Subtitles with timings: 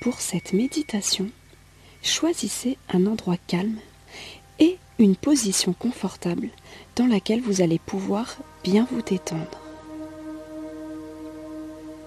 [0.00, 1.28] Pour cette méditation,
[2.04, 3.80] choisissez un endroit calme
[4.60, 6.50] et une position confortable
[6.94, 9.60] dans laquelle vous allez pouvoir bien vous détendre.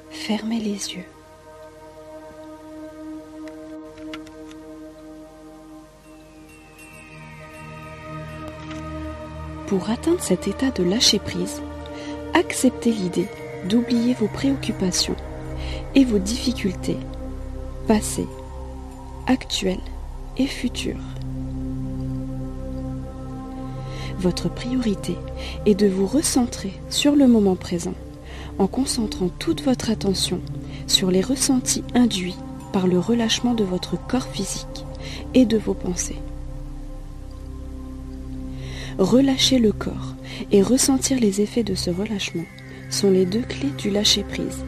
[0.09, 1.18] Fermez les yeux.
[9.69, 11.61] Pour atteindre cet état de lâcher-prise,
[12.33, 13.27] acceptez l'idée
[13.69, 15.15] d'oublier vos préoccupations
[15.93, 16.97] et vos difficultés
[17.87, 18.25] passées,
[19.27, 19.77] actuelles
[20.37, 21.03] et futures.
[24.17, 25.15] Votre priorité
[25.67, 27.93] est de vous recentrer sur le moment présent
[28.57, 30.41] en concentrant toute votre attention
[30.87, 32.37] sur les ressentis induits
[32.73, 34.83] par le relâchement de votre corps physique
[35.35, 36.17] et de vos pensées.
[38.99, 40.13] Relâcher le corps
[40.51, 42.43] et ressentir les effets de ce relâchement
[42.89, 44.65] sont les deux clés du lâcher-prise.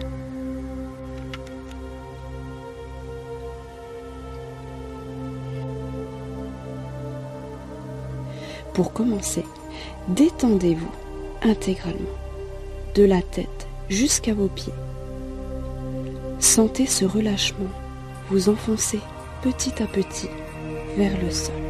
[8.74, 9.44] Pour commencer,
[10.08, 10.92] détendez-vous
[11.42, 12.00] intégralement,
[12.96, 14.72] de la tête jusqu'à vos pieds.
[16.40, 17.70] Sentez ce relâchement
[18.30, 19.02] vous enfoncer
[19.42, 20.30] petit à petit
[20.96, 21.61] vers le sol.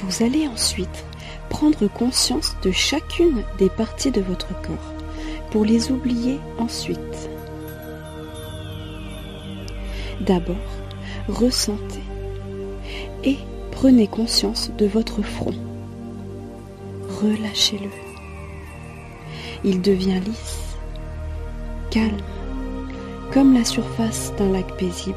[0.00, 1.04] Vous allez ensuite
[1.48, 4.92] prendre conscience de chacune des parties de votre corps
[5.50, 7.30] pour les oublier ensuite.
[10.20, 10.56] D'abord,
[11.28, 12.02] ressentez
[13.24, 13.38] et
[13.70, 15.54] prenez conscience de votre front.
[17.22, 17.90] Relâchez-le.
[19.64, 20.76] Il devient lisse,
[21.90, 22.16] calme,
[23.32, 25.16] comme la surface d'un lac paisible.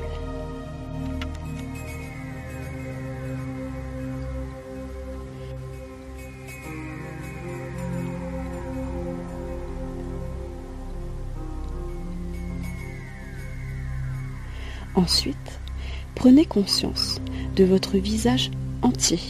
[15.00, 15.62] Ensuite,
[16.14, 17.22] prenez conscience
[17.56, 18.52] de votre visage
[18.82, 19.22] entier.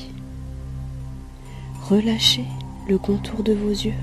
[1.84, 2.46] Relâchez
[2.88, 3.94] le contour de vos yeux,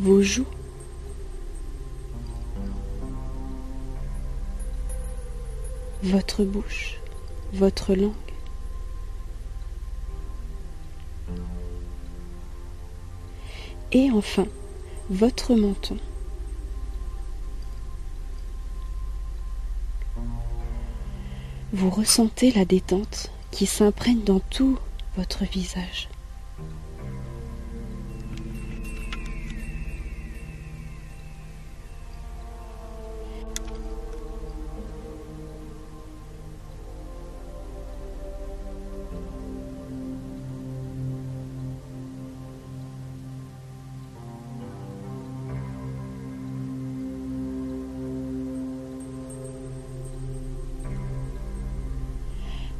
[0.00, 0.48] vos joues,
[6.02, 6.98] votre bouche,
[7.52, 8.10] votre langue.
[13.92, 14.48] Et enfin,
[15.08, 15.98] votre menton.
[21.72, 24.76] Vous ressentez la détente qui s'imprègne dans tout
[25.16, 26.08] votre visage.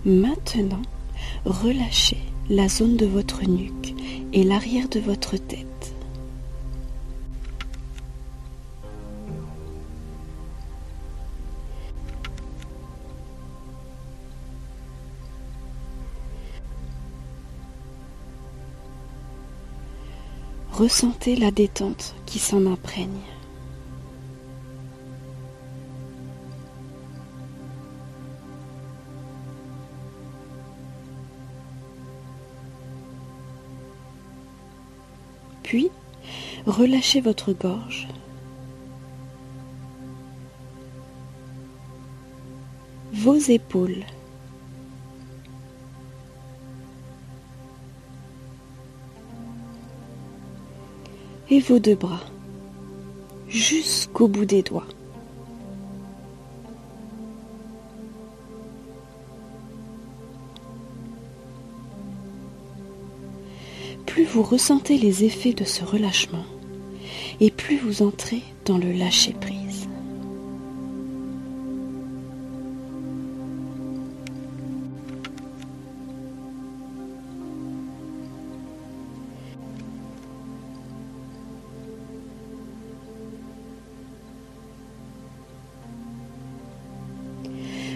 [0.07, 0.81] Maintenant,
[1.45, 2.17] relâchez
[2.49, 3.95] la zone de votre nuque
[4.33, 5.67] et l'arrière de votre tête.
[20.73, 23.30] Ressentez la détente qui s'en imprègne.
[35.71, 35.89] Puis,
[36.67, 38.09] relâchez votre gorge.
[43.13, 44.03] Vos épaules.
[51.51, 52.19] Et vos deux bras
[53.47, 54.89] jusqu'au bout des doigts.
[64.11, 66.45] Plus vous ressentez les effets de ce relâchement
[67.39, 69.87] et plus vous entrez dans le lâcher-prise.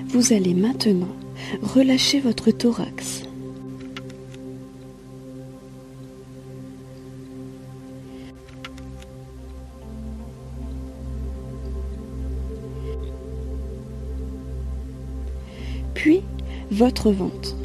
[0.07, 1.09] Vous allez maintenant
[1.61, 3.24] relâchez votre thorax.
[15.95, 16.23] Puis
[16.71, 17.57] votre ventre.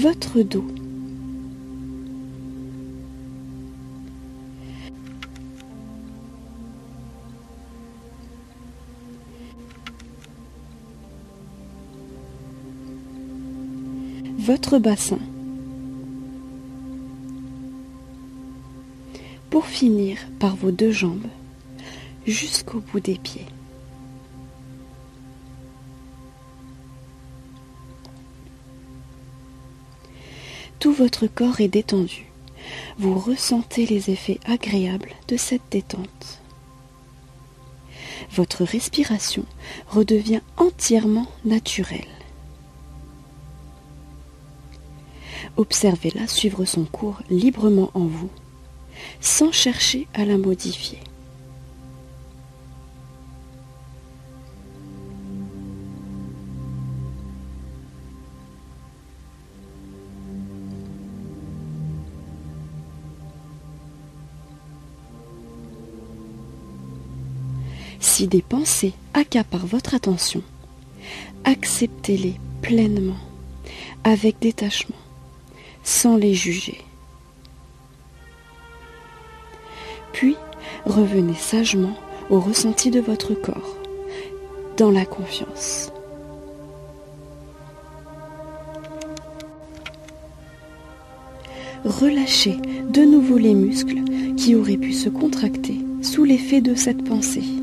[0.00, 0.79] votre dos.
[14.70, 15.18] Votre bassin.
[19.50, 21.26] Pour finir par vos deux jambes
[22.24, 23.46] jusqu'au bout des pieds.
[30.78, 32.26] Tout votre corps est détendu.
[32.96, 36.38] Vous ressentez les effets agréables de cette détente.
[38.30, 39.44] Votre respiration
[39.88, 42.19] redevient entièrement naturelle.
[45.60, 48.30] Observez-la suivre son cours librement en vous,
[49.20, 50.98] sans chercher à la modifier.
[68.00, 70.42] Si des pensées accaparent votre attention,
[71.44, 73.18] acceptez-les pleinement,
[74.04, 74.96] avec détachement,
[75.82, 76.82] sans les juger.
[80.12, 80.36] Puis,
[80.86, 81.96] revenez sagement
[82.30, 83.76] au ressenti de votre corps,
[84.76, 85.92] dans la confiance.
[91.84, 92.56] Relâchez
[92.90, 94.04] de nouveau les muscles
[94.36, 97.59] qui auraient pu se contracter sous l'effet de cette pensée.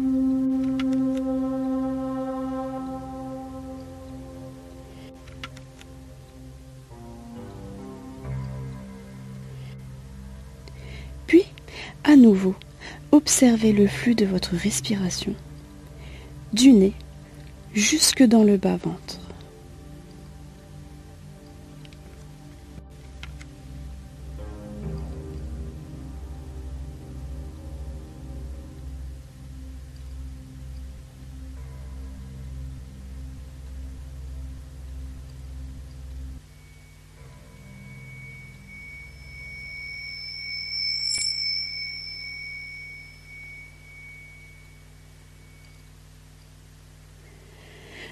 [13.37, 15.35] Observez le flux de votre respiration,
[16.53, 16.93] du nez
[17.75, 19.19] jusque dans le bas-ventre.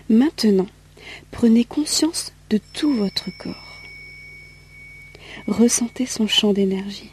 [0.10, 0.68] Maintenant,
[1.32, 3.82] prenez conscience de tout votre corps.
[5.48, 7.10] Ressentez son champ d'énergie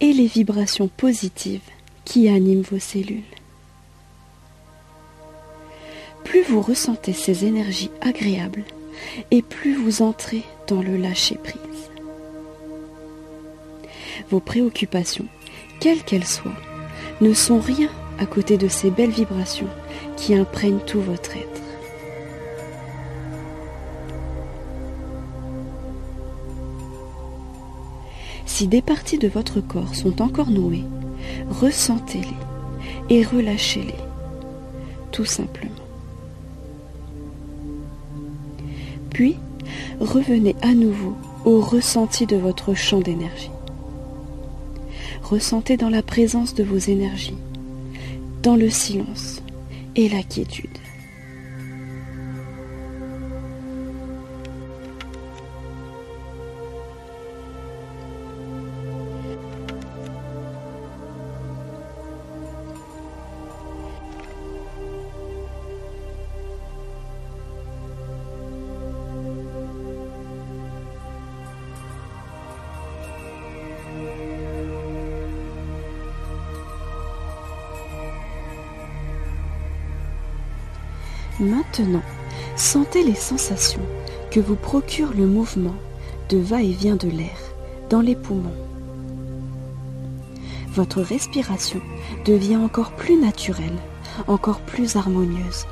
[0.00, 1.68] et les vibrations positives
[2.04, 3.22] qui animent vos cellules.
[6.22, 8.64] Plus vous ressentez ces énergies agréables
[9.32, 11.60] et plus vous entrez dans le lâcher-prise.
[14.30, 15.26] Vos préoccupations,
[15.80, 16.52] quelles qu'elles soient,
[17.20, 19.68] ne sont rien à côté de ces belles vibrations
[20.16, 21.62] qui imprègnent tout votre être.
[28.46, 30.84] Si des parties de votre corps sont encore nouées,
[31.50, 33.94] ressentez-les et relâchez-les,
[35.12, 35.72] tout simplement.
[39.10, 39.36] Puis,
[40.00, 43.50] revenez à nouveau au ressenti de votre champ d'énergie.
[45.22, 47.36] Ressentez dans la présence de vos énergies,
[48.42, 49.42] dans le silence
[49.96, 50.75] et la quiétude.
[81.38, 82.02] Maintenant,
[82.56, 83.86] sentez les sensations
[84.30, 85.74] que vous procure le mouvement
[86.30, 87.36] de va-et-vient de l'air
[87.90, 88.54] dans les poumons.
[90.72, 91.80] Votre respiration
[92.24, 93.76] devient encore plus naturelle,
[94.26, 95.66] encore plus harmonieuse.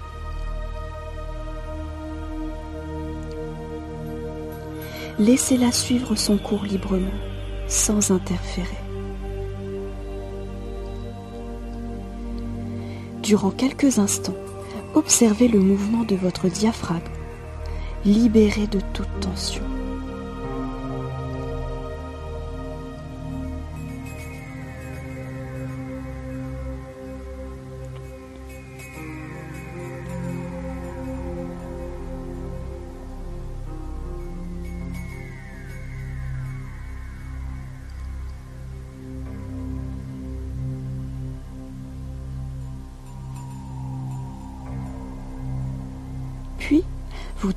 [5.18, 7.06] Laissez-la suivre son cours librement,
[7.68, 8.68] sans interférer.
[13.22, 14.34] Durant quelques instants,
[14.94, 17.02] observez le mouvement de votre diaphragme,
[18.04, 19.73] libéré de toute tension.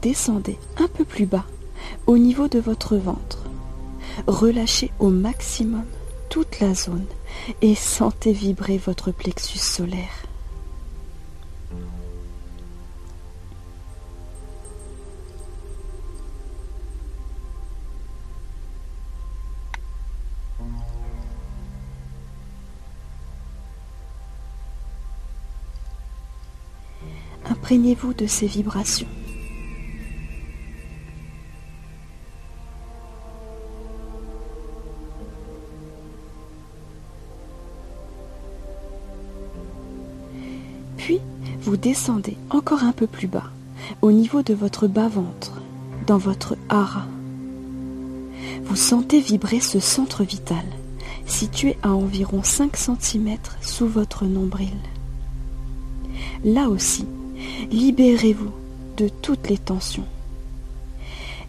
[0.01, 1.45] Descendez un peu plus bas,
[2.05, 3.43] au niveau de votre ventre.
[4.25, 5.85] Relâchez au maximum
[6.29, 7.05] toute la zone
[7.61, 10.23] et sentez vibrer votre plexus solaire.
[27.49, 29.07] Imprégnez-vous de ces vibrations.
[41.67, 43.51] Vous descendez encore un peu plus bas,
[44.01, 45.51] au niveau de votre bas-ventre,
[46.05, 47.05] dans votre hara.
[48.63, 50.63] Vous sentez vibrer ce centre vital,
[51.25, 54.77] situé à environ 5 cm sous votre nombril.
[56.45, 57.05] Là aussi,
[57.69, 58.53] libérez-vous
[58.95, 60.07] de toutes les tensions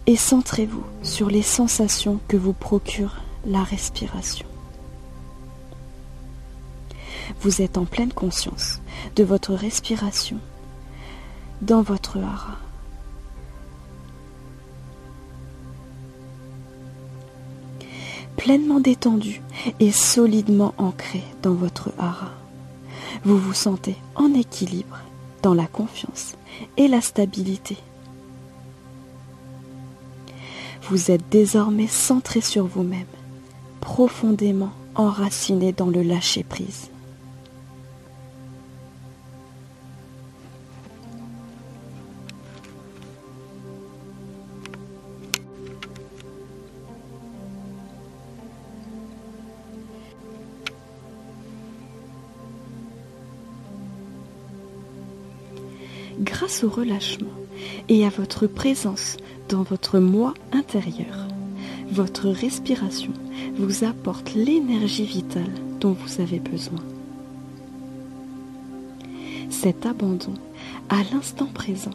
[0.09, 4.48] et centrez-vous sur les sensations que vous procure la respiration.
[7.41, 8.81] Vous êtes en pleine conscience
[9.17, 10.39] de votre respiration
[11.63, 12.57] dans votre hara.
[18.37, 19.43] Pleinement détendu
[19.81, 22.31] et solidement ancré dans votre hara,
[23.25, 24.99] vous vous sentez en équilibre
[25.43, 26.35] dans la confiance
[26.77, 27.77] et la stabilité.
[30.83, 33.05] Vous êtes désormais centré sur vous-même,
[33.81, 36.91] profondément enraciné dans le lâcher-prise.
[56.21, 57.27] Grâce au relâchement
[57.89, 59.17] et à votre présence
[59.49, 61.27] dans votre moi intérieur,
[61.91, 63.13] votre respiration
[63.57, 66.81] vous apporte l'énergie vitale dont vous avez besoin.
[69.51, 70.35] Cet abandon
[70.89, 71.95] à l'instant présent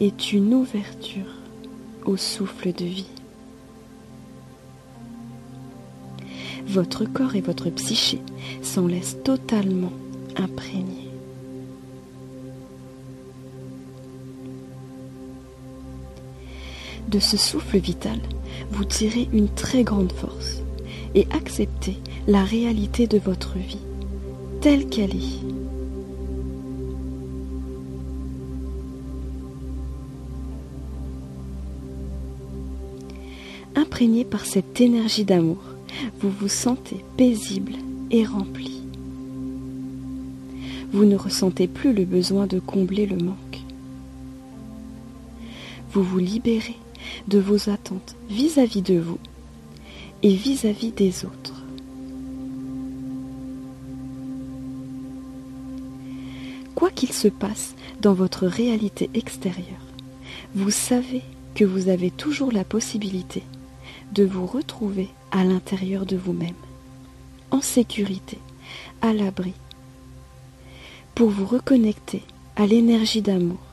[0.00, 1.34] est une ouverture
[2.04, 3.10] au souffle de vie.
[6.66, 8.20] Votre corps et votre psyché
[8.62, 9.92] s'en laissent totalement
[10.36, 11.05] imprégnés.
[17.08, 18.18] De ce souffle vital,
[18.70, 20.62] vous tirez une très grande force
[21.14, 21.96] et acceptez
[22.26, 23.78] la réalité de votre vie
[24.60, 25.46] telle qu'elle est.
[33.76, 35.62] Imprégné par cette énergie d'amour,
[36.20, 37.74] vous vous sentez paisible
[38.10, 38.82] et rempli.
[40.92, 43.60] Vous ne ressentez plus le besoin de combler le manque.
[45.92, 46.76] Vous vous libérez
[47.28, 49.18] de vos attentes vis-à-vis de vous
[50.22, 51.62] et vis-à-vis des autres.
[56.74, 59.64] Quoi qu'il se passe dans votre réalité extérieure,
[60.54, 61.22] vous savez
[61.54, 63.42] que vous avez toujours la possibilité
[64.12, 66.54] de vous retrouver à l'intérieur de vous-même,
[67.50, 68.38] en sécurité,
[69.00, 69.54] à l'abri,
[71.14, 72.22] pour vous reconnecter
[72.56, 73.65] à l'énergie d'amour,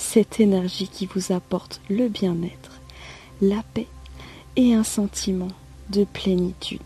[0.00, 2.80] cette énergie qui vous apporte le bien-être
[3.40, 3.86] la paix
[4.56, 5.48] et un sentiment
[5.90, 6.80] de plénitude.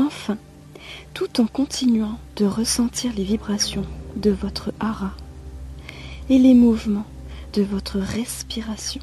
[0.00, 0.38] Enfin,
[1.12, 3.84] tout en continuant de ressentir les vibrations
[4.16, 5.12] de votre hara
[6.30, 7.06] et les mouvements
[7.52, 9.02] de votre respiration.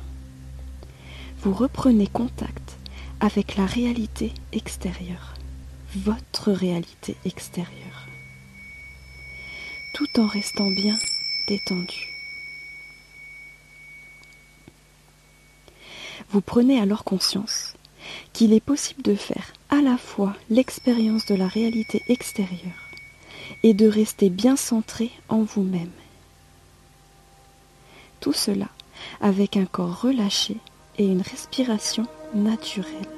[1.43, 2.77] Vous reprenez contact
[3.19, 5.35] avec la réalité extérieure,
[5.95, 8.07] votre réalité extérieure,
[9.93, 10.97] tout en restant bien
[11.47, 12.07] détendu.
[16.31, 17.76] Vous prenez alors conscience
[18.37, 22.91] qu'il est possible de faire à la fois l'expérience de la réalité extérieure
[23.63, 25.89] et de rester bien centré en vous-même.
[28.19, 28.67] Tout cela
[29.21, 30.57] avec un corps relâché
[30.99, 33.16] et une respiration naturelle.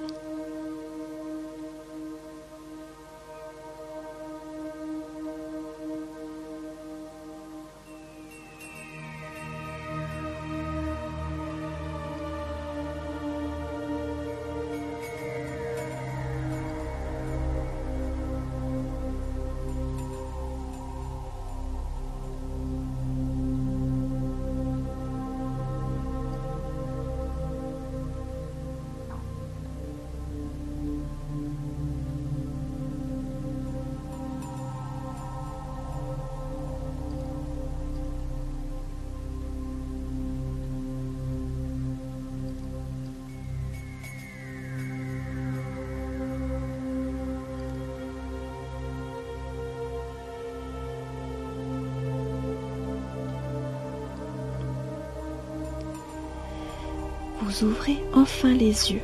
[57.49, 59.01] Vous ouvrez enfin les yeux.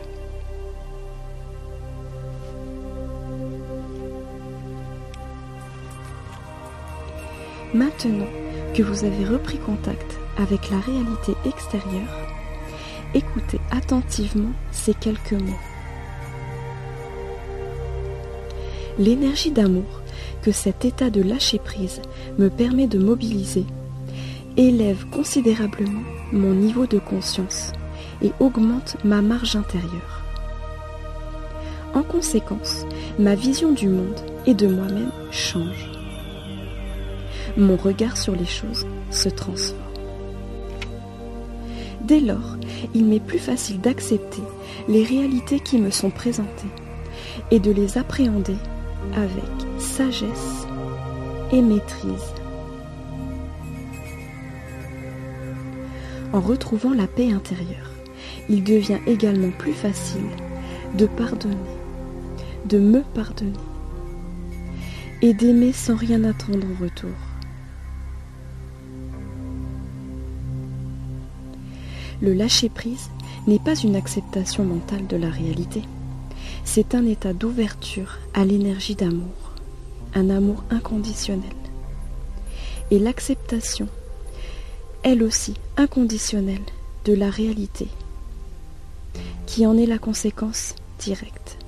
[7.74, 8.28] Maintenant
[8.76, 12.28] que vous avez repris contact avec la réalité extérieure,
[13.16, 15.60] écoutez attentivement ces quelques mots.
[19.00, 20.02] L'énergie d'amour
[20.44, 22.02] que cet état de lâcher-prise
[22.38, 23.66] me permet de mobiliser
[24.56, 27.74] élève considérablement mon niveau de conscience
[28.22, 30.24] et augmente ma marge intérieure.
[31.94, 32.86] En conséquence,
[33.20, 35.90] ma vision du monde et de moi-même change.
[37.58, 39.80] Mon regard sur les choses se transforme.
[42.02, 42.58] Dès lors,
[42.94, 44.44] il m'est plus facile d'accepter
[44.88, 46.70] les réalités qui me sont présentées
[47.50, 48.58] et de les appréhender
[49.16, 50.68] avec sagesse
[51.52, 52.34] et maîtrise.
[56.34, 57.85] En retrouvant la paix intérieure,
[58.50, 60.26] il devient également plus facile
[60.98, 61.56] de pardonner,
[62.68, 63.54] de me pardonner
[65.22, 67.10] et d'aimer sans rien attendre en retour.
[72.22, 73.10] Le lâcher-prise
[73.48, 75.82] n'est pas une acceptation mentale de la réalité,
[76.64, 79.54] c'est un état d'ouverture à l'énergie d'amour,
[80.14, 81.44] un amour inconditionnel.
[82.92, 83.88] Et l'acceptation,
[85.04, 86.62] elle aussi inconditionnelle,
[87.04, 87.88] de la réalité
[89.46, 91.65] qui en est la conséquence directe.